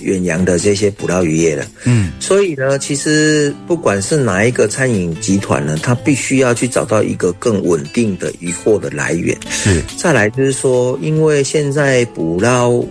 [0.00, 1.66] 远洋的这些捕捞渔业了。
[1.84, 9.36] 嗯，所以呢，其实不管是哪一个餐饮集团呢，它必须要去找到一个更稳定的渔获的来源。
[9.50, 12.84] 是，再来就是说，因为现在捕捞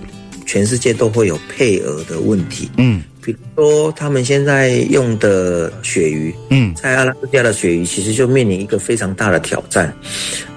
[0.46, 2.70] 全世界都会有配额的问题。
[2.78, 3.04] 嗯。
[3.32, 9.94] 比如说，他们现在用的鳕鱼，嗯，在阿拉斯加的鳕鱼其实就面临一个非常大的挑战。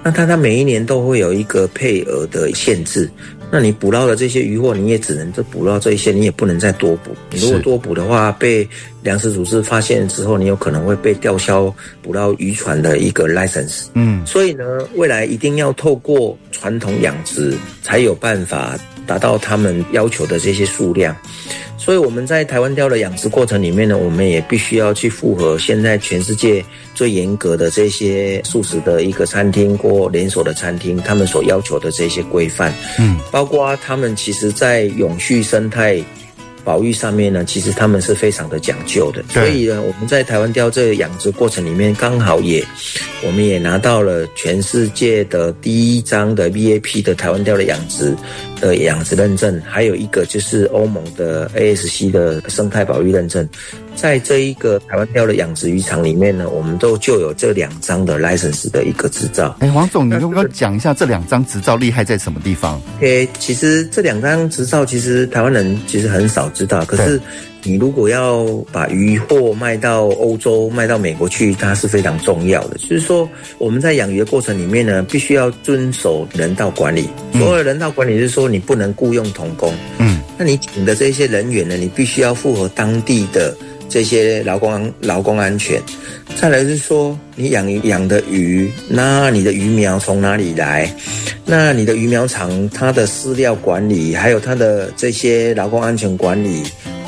[0.02, 3.08] 那它它每一年都会有一个配额的限制。
[3.54, 7.14] 那你捕捞的这些渔获，你也只能就捕捞这一些，你也不能再多捕。
[7.30, 8.66] 你如果多捕的话，被
[9.02, 13.88] 粮食组织发现之后，你有可能会被吊销捕捞渔船的一个 license。
[13.92, 18.74] 嗯，所以呢，未来一定要透过传统养殖，才有办法
[19.06, 21.16] 达到他们要求的这些数量。
[21.76, 36.00] 所以我们在台湾雕的养殖过程里面呢，我们也必须要去符合现在全世界最严格的这些素食的一个餐厅或连锁的餐厅，他们所要求的这些规范，嗯，包括他们其实在永续生态
[36.62, 39.20] 保育上面呢，其实他们是非常的讲究的。
[39.30, 42.64] 所以呢，我们在台湾雕这个养殖过程里面，刚好也
[43.26, 48.16] 我们也拿到了全世界的第一张的 VAP 的台湾雕的养殖。
[48.62, 53.46] 的养殖认证，还有一个就是欧盟的 ASC 的生态保育认证，
[53.96, 59.56] 在这一个台湾钓的养殖渔场里面呢，我们都就有这两张的 license 的一个执照。
[59.58, 62.80] 哎，王总，你能不能讲一下这两张执照厉害在什么地方？
[63.00, 67.20] 哎，其实这两张执照其实台湾人其实很少知道，可是。
[67.64, 72.76] 你如果要把渔货卖到欧洲、卖到美国去，它是非常重要的。
[72.78, 77.08] 就是说，我们在养鱼的过程里面呢，必须要遵守人道管理。
[77.34, 79.72] 所谓的人道管理，是说你不能雇佣童工。
[79.98, 83.56] 嗯，那你请的这些人员呢，你必须要符合当地的
[83.88, 85.80] 这些劳工劳工安全。
[86.34, 90.92] 再来是说，你养养的鱼，那你的鱼苗从哪里来？
[91.44, 96.62] 那你的鱼苗场它的饲料管理，还有它的这些劳工安全管理。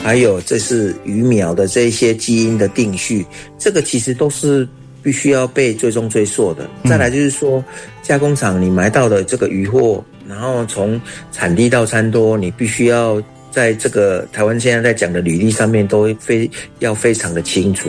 [0.05, 3.25] 还有，这是鱼苗的这些基因的定序，
[3.59, 4.69] 这个其实都是
[5.03, 6.69] 必须要被追踪追溯的。
[6.85, 7.65] 再来就是说，
[8.03, 11.01] 加工厂你买到的这个鱼货，然后从
[11.33, 16.51] 产地到餐桌，你必须要在这个台湾现在在讲的履历上面都非
[16.81, 17.89] 要非常的清楚，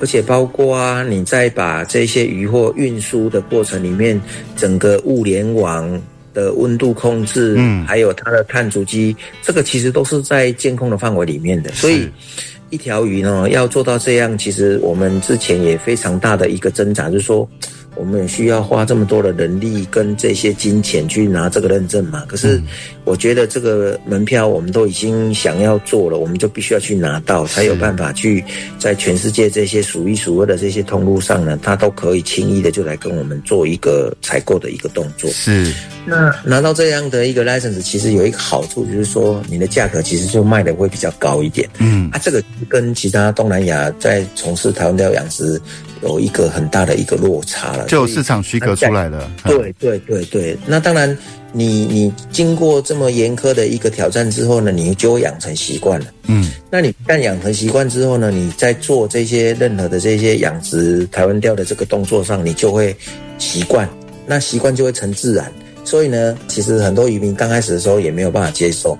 [0.00, 4.18] 而且包括啊，你在把这些鱼货运输的过程里面，
[4.56, 5.86] 整个物联网
[6.32, 12.08] 的温度控制，嗯，还有它的碳足迹，这个其实都是在监控的范围里面的，所以。
[12.72, 17.48] 一条鱼呢，要做到这样，其实我们之前也非常大的一个挣扎，就是说，
[17.96, 22.24] 我们也需要花这么多的人力跟这些金钱去拿这个认证嘛。
[22.26, 22.60] 可是，
[23.04, 28.44] 我觉得这个门票我们都已经想要做了，我们就必须要去拿到，才有办法去
[28.78, 35.28] 在全世界这些数一数二的这些通路上呢，他都可以轻易的就来跟我们做一个采购的一个动作。
[35.30, 35.72] 是。
[36.06, 41.68] 那拿到这样的一个 license，其实有一个好处，就是说你的价格其实就卖的会比较高一点。
[41.78, 45.60] 嗯，啊，这个跟其他东南亚在从事台湾钓养殖
[46.02, 49.30] 有一个很大的一个落差了，就有市场许可出来了。
[49.44, 51.16] 对对对对，那当然
[51.52, 56.06] 你，你你经过这么严苛的一个挑战之后呢，你就会养成习惯了。
[56.26, 62.96] 嗯，那你一旦养成习惯之后呢，你在做这些任何的这些养殖台湾钓的这个动作上，你就会
[63.38, 63.88] 习惯，
[64.26, 65.52] 那习惯就会成自然。
[65.84, 68.96] 所以呢，其实很多渔民刚开始的时候也没有办法接受。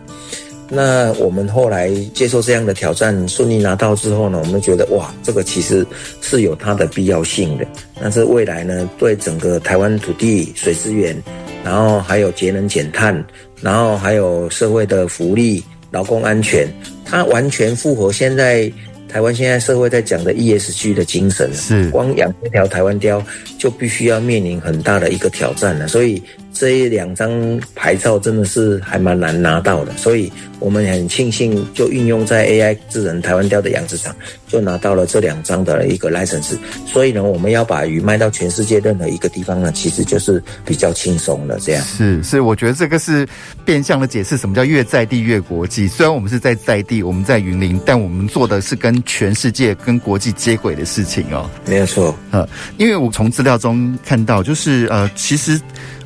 [0.72, 5.84] 那我们后来接受这样的挑战，顺利拿到之后呢，我们觉得哇，这个其实
[6.20, 7.66] 是有它的必要性的。
[8.00, 11.20] 但是未来呢，对整个台湾土地、水资源，
[11.64, 13.24] 然后还有节能减碳，
[13.60, 15.60] 然后还有社会的福利、
[15.90, 16.68] 劳工安全，
[17.04, 18.70] 它完全符合现在
[19.08, 21.52] 台湾现在社会在讲的 ESG 的精神。
[21.52, 23.20] 是，光养一条台湾鯛
[23.58, 25.88] 就必须要面临很大的一个挑战了。
[25.88, 26.22] 所以。
[26.52, 27.30] 这一两张
[27.74, 34.14] 牌照真的是还蛮难拿到的，所以我们很庆幸就运用在 AI 智能台湾雕的养殖场，
[34.46, 36.58] 就拿到了这两张的一个 license。
[36.86, 41.58] 所以呢，我们要把鱼卖到全世界任何一个地方呢，其实就是比较轻松了。
[41.60, 43.26] 这样是是，我觉得这个是
[43.64, 45.88] 变相的解释什么叫越在地越国际。
[45.88, 51.48] 虽然我们是在在地，我们在云林，但我们做的是跟全世界、跟国际接轨的事情哦。
[51.64, 52.46] 没有错，呃，
[52.76, 55.58] 因为我从资料中看到，就是呃，其实。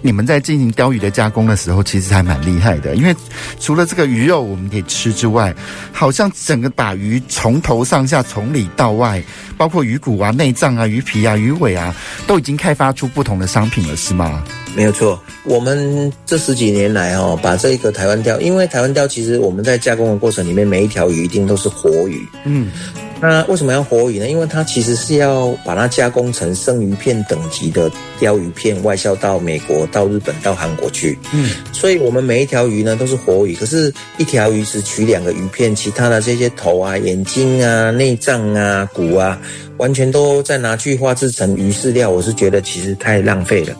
[0.05, 3.17] 你们在进行鲷鱼的加工的时候，其实还蛮厉害的，因为
[3.59, 5.55] 除了这个鱼肉我们可以吃之外，
[5.95, 9.25] 好像整个把鱼从头上下、从里到外，
[9.57, 11.95] 包括鱼骨啊、内脏啊、鱼皮啊、鱼尾啊，
[12.27, 14.45] 都已经开发出不同的商品了，是吗？
[14.77, 22.71] 没有错，我们这十几年来哦，把这个台湾钓，因为台湾钓其实我们在加工的过程里面，每一条鱼一定都是活鱼，嗯。
[23.27, 24.29] 那为什么要活鱼呢？
[24.29, 31.19] 因为它其实是要把它加工成生鱼片等级的鲷鱼片，外销到美国、到日本、到韩国去。
[31.33, 39.41] 嗯，所以我们每一条鱼呢都是活鱼，可是一条鱼只取两个鱼片，其他的这些头啊、眼睛啊、内脏啊、骨啊，
[39.79, 42.11] 完全都再拿去化制成鱼饲料。
[42.11, 43.75] 我是觉得其实太浪费了。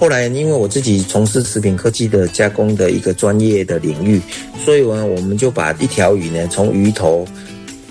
[0.00, 4.18] 后来因为我自己从事食品科技的加工的一个专业的领域，
[4.64, 7.26] 所以呢，我们就把一条鱼呢从鱼头。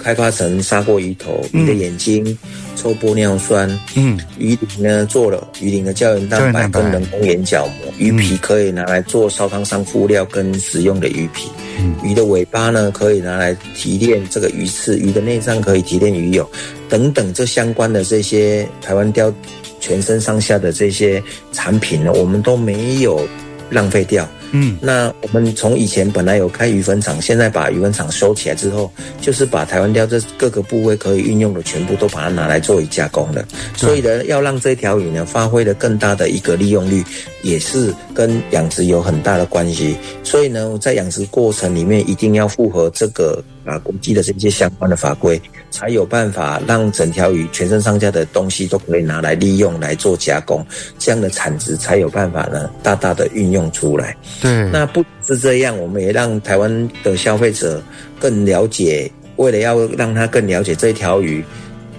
[0.05, 2.37] 开发成砂锅鱼头，鱼的眼睛、嗯、
[2.75, 11.49] 抽玻尿酸，嗯，鱼鳞呢做了鱼鳞的胶原蛋白跟人工眼角膜，鱼皮可以拿来做烧汤上敷料跟食用的鱼皮，
[11.79, 16.47] 嗯，鱼的尾巴呢可以拿来提炼这个鱼刺，鱼的内脏可以提炼鱼油
[16.87, 19.33] 等等，这相关的这些台湾雕
[19.79, 21.19] 全身上下的这些
[21.51, 23.27] 产品呢，我们都没有
[23.71, 24.29] 浪费掉。
[24.57, 28.89] 嗯，那我们从以前本来有开鱼粉厂，现在把鱼粉厂收起来之后，
[29.19, 33.45] 就是把台湾钓这各个部位可以运用的全部都把它拿来做以加工了。
[33.75, 37.03] 所以呢，要让这条鱼呢发挥的更大的一个利用率，
[37.43, 39.97] 也是跟养殖有很大的关系。
[40.23, 45.41] 所以呢，在养殖过程里面一定要符合这个啊国际的这些相关的法规，
[45.71, 50.65] 才有办法让整条鱼全身上下的东西都可以拿来利用来做加工，
[50.99, 54.15] 这样的产值才有办法呢大大的运用出来。
[54.41, 57.81] 对，那不是这样，我们也让台湾的消费者
[58.19, 61.43] 更了解，为了要让他更了解这条鱼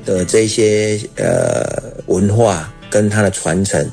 [0.05, 1.65] 的这些呃
[2.07, 3.85] 文化跟它的传承，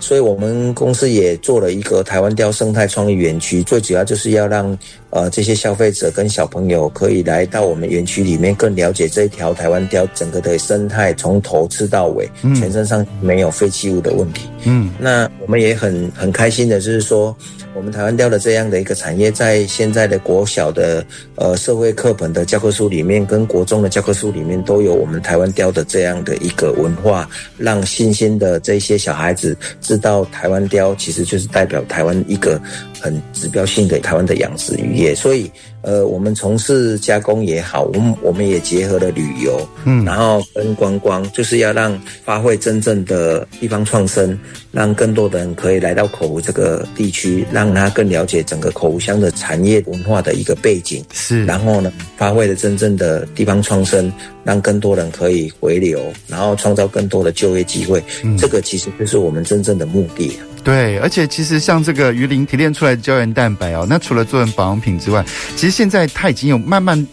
[0.00, 4.76] 所以我们公司也做了一个台湾钓生态创意园区，最主要就是要让。
[5.14, 14.48] 呃，这些消费者跟小朋友可以来到我们园区里面，更了解这一条台湾雕整个的生态，从头吃到尾，全身上没有废弃物的问题。
[14.64, 17.36] 嗯，那我们也很很开心的，就是说，
[17.76, 21.06] 我们台湾雕的这样的一个产业，在现在的国小的
[21.36, 32.60] 呃社会课本的教科书里面，跟国中的教科书里面，都有我们台湾雕的这样的一个文化，让新兴的这些小孩子知道台湾雕其实就是代表台湾一个。
[33.04, 35.50] 很指标性的台湾的养殖渔业，所以
[35.82, 44.38] 呃，我们从事加工也好，我们我们也结合了旅游，嗯，然后跟观光，就是要让发挥真正的地方创生，
[44.72, 54.10] 让更多的人可以来到口湖这个地区，让他更了解整个口湖乡的产业文化的一个背景，是，然后呢，发挥了真正的地方创生，
[54.44, 60.32] 让更多人可以回流，然后创造更多的就业机会，嗯，这个其实就是我们真正的目的。
[60.64, 65.22] 对，而且其实像这个鱼鳞提炼出来的胶原蛋白哦，那除了做成保养品之外，
[65.54, 67.06] 其实现在它已经有慢慢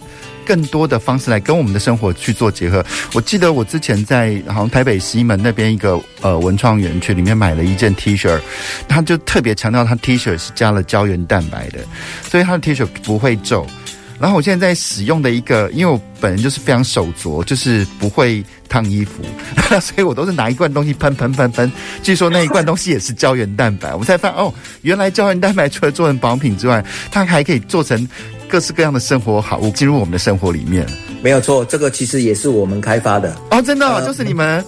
[0.46, 2.84] 更多的方式来跟我们的生活去做结合。
[3.14, 8.40] 我记得我之前在好像台北西门那边一个呃文创园区里面买了一件 T 恤，
[8.88, 11.80] 他就特别强调他 T 恤是加了胶原蛋白的，
[12.24, 13.68] 所以他的 T 恤不会皱。
[14.22, 19.24] 然后我现在在使用的一个，因为我本人就是非常手拙，就是不会烫衣服，
[19.82, 21.72] 所以我都是拿一罐东西喷喷喷喷。
[22.04, 24.54] 据说那一罐东西也是胶原蛋白，我才发现哦，
[24.84, 28.08] 原来胶原蛋白除了做成保养品之外，它还可以做成
[28.52, 30.86] 各式各样的生活好物进入我们的生活里面。
[31.24, 34.64] 没有错，这个其实也是我们开发的哦，真的、哦呃、就是你们。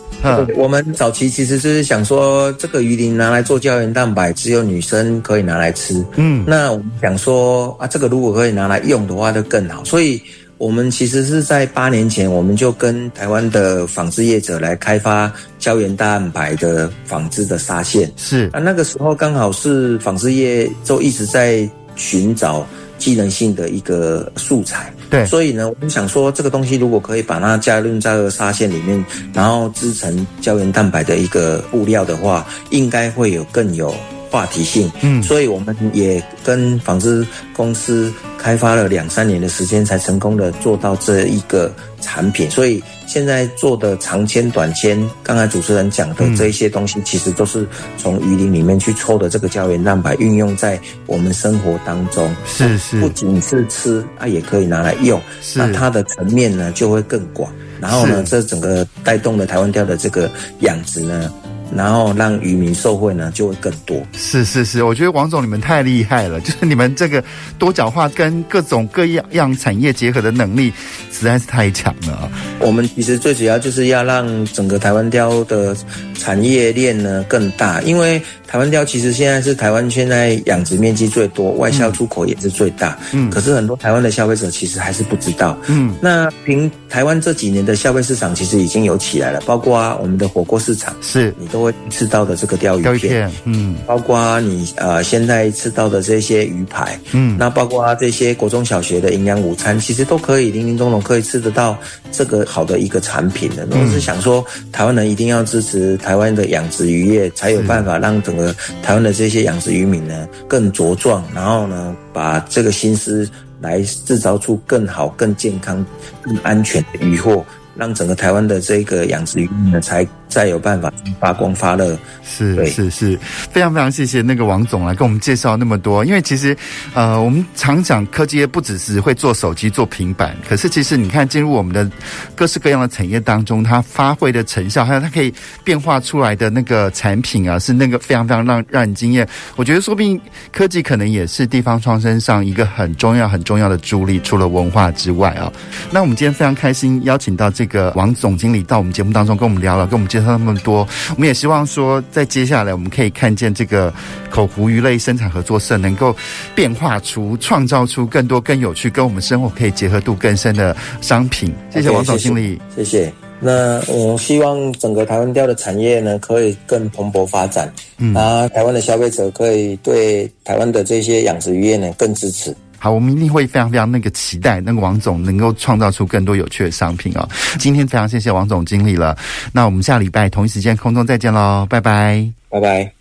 [0.56, 6.02] 我们早期其实就是想说，这个鱼鳞拿来做胶原蛋白，只有女生可以拿来吃。
[6.16, 9.84] 嗯，那我们想说啊，这个如果可以拿来用的话，就更好。
[9.84, 10.22] 所以，
[10.58, 15.30] 我们其实是在八年前，我们就跟台湾的纺织业者来开发
[15.60, 18.10] 胶原蛋白的纺织的纱线。
[18.16, 22.66] 是啊，那个时候刚好是纺织业就一直在寻找
[22.98, 24.94] 机能性的一个素材。
[25.10, 33.94] 对，所以呢，我们想说，这个东西如果可以把它加入在纱线里面，然后织成胶原蛋白的一个布料的话，应该会有更有
[34.32, 34.92] 话题性。
[35.02, 37.26] 嗯，所以我们也跟纺织
[37.56, 41.72] 公司开发了两三年的时间，才成功的做到这一个
[42.02, 42.50] 产品。
[42.50, 42.82] 所以。
[43.14, 47.64] 现在做的长纤、短纤，刚才主持人讲的这一些东西，其实都是
[47.96, 52.36] 从鱼鳞里面去抽的这个胶原蛋白，运用在我们生活当中。
[52.48, 55.22] 是是，不仅是吃，它也可以拿来用。
[55.44, 57.54] 是，那它的层面呢就会更广。
[57.80, 60.28] 然后呢，这整个带动了台湾钓的这个
[60.62, 61.32] 养殖呢。
[61.76, 64.02] 然后让渔民受惠呢，就会更多。
[64.14, 67.24] 是是是，我觉得王总你们太厉害了， 就是你们这个
[67.58, 70.72] 多角化跟各种各样样产业结合的能力
[71.12, 72.32] 实在是太强了啊。
[72.60, 75.76] 我们其实最主要就是要让整个台湾雕的
[76.18, 78.22] 产业链呢更大，因为
[78.54, 82.96] 台湾鯛其实现在是台湾现在养殖面积最多，外销出口也是最大。
[83.12, 85.58] 嗯，可是很多台湾的消费者其实还是不知道。
[85.66, 91.64] 嗯，那凭台湾这几年的消费市场其实已经有起来了，包括啊我们的火锅市场，是你都。
[91.64, 101.78] 会吃到的这个鯛鱼片，片，嗯，包括你呃现在吃到的这些鱼排，嗯，那包括这些国中小学的营养午餐，其实都可以林林总总可以吃得到
[102.14, 103.68] 这个好的一个产品呢。
[103.72, 113.28] 我是想说，台湾人一定要支持台湾的养殖渔业，才有办法让整个台湾的这些养殖渔民呢更茁壮，然后呢把这个心思
[113.60, 115.86] 来制造出更好、更健康、
[116.22, 117.44] 更安全的渔获，
[117.76, 120.08] 让整个台湾的这个养殖渔民呢才。
[120.34, 123.16] 再有办法发光发热，是是是，
[123.52, 126.04] 非常非常谢谢那个王总来跟我们介绍那么多。
[126.04, 126.58] 因为其实，
[126.96, 131.88] 呃，我们常讲科技业不只是会做手机、做平板，可是其实你看进入我们的
[132.34, 135.32] 各式各样的产业当中，它发挥的成效，还有它可以
[135.64, 139.28] 变化出来的那个产品啊，是那个非常非常让让人惊艳。
[139.56, 140.20] 我觉得说不定
[140.52, 145.54] 科技可能也是地方创生上一个很重要很重要的助力，除了文化之外啊。
[145.92, 150.23] 那我们今天非常开心邀请到这个王总经理到我们节目当中跟我们聊了，跟我们介绍。
[150.32, 153.94] 那么多，我们也希望说，在接下来我们可以看见这个
[154.30, 156.16] 口湖鱼类生产合作社能够
[156.56, 161.54] 变化出、创造出更多更有趣、跟我们生活可以结合度更深的商品。
[161.70, 162.84] 谢谢王总经理，okay, 谢谢。
[162.84, 163.14] 谢谢。
[163.46, 172.56] 那我希望整个台湾钓的产业呢，可以更蓬勃发展，嗯，啊，台湾的消费者可以对台湾的这些养殖渔业呢更支持。
[172.84, 177.26] 好，我们一定会非常非常那个期待，那个王总能够创造出更多有趣的商品哦。
[177.58, 179.18] 今天非常谢谢王总经理了，
[179.54, 182.92] 那我们下礼拜同一时间空中再见喽，拜拜，拜拜。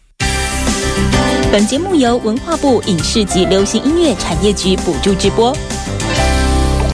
[1.50, 5.52] 本节目由文化部影视及流行音乐产业局补助直播。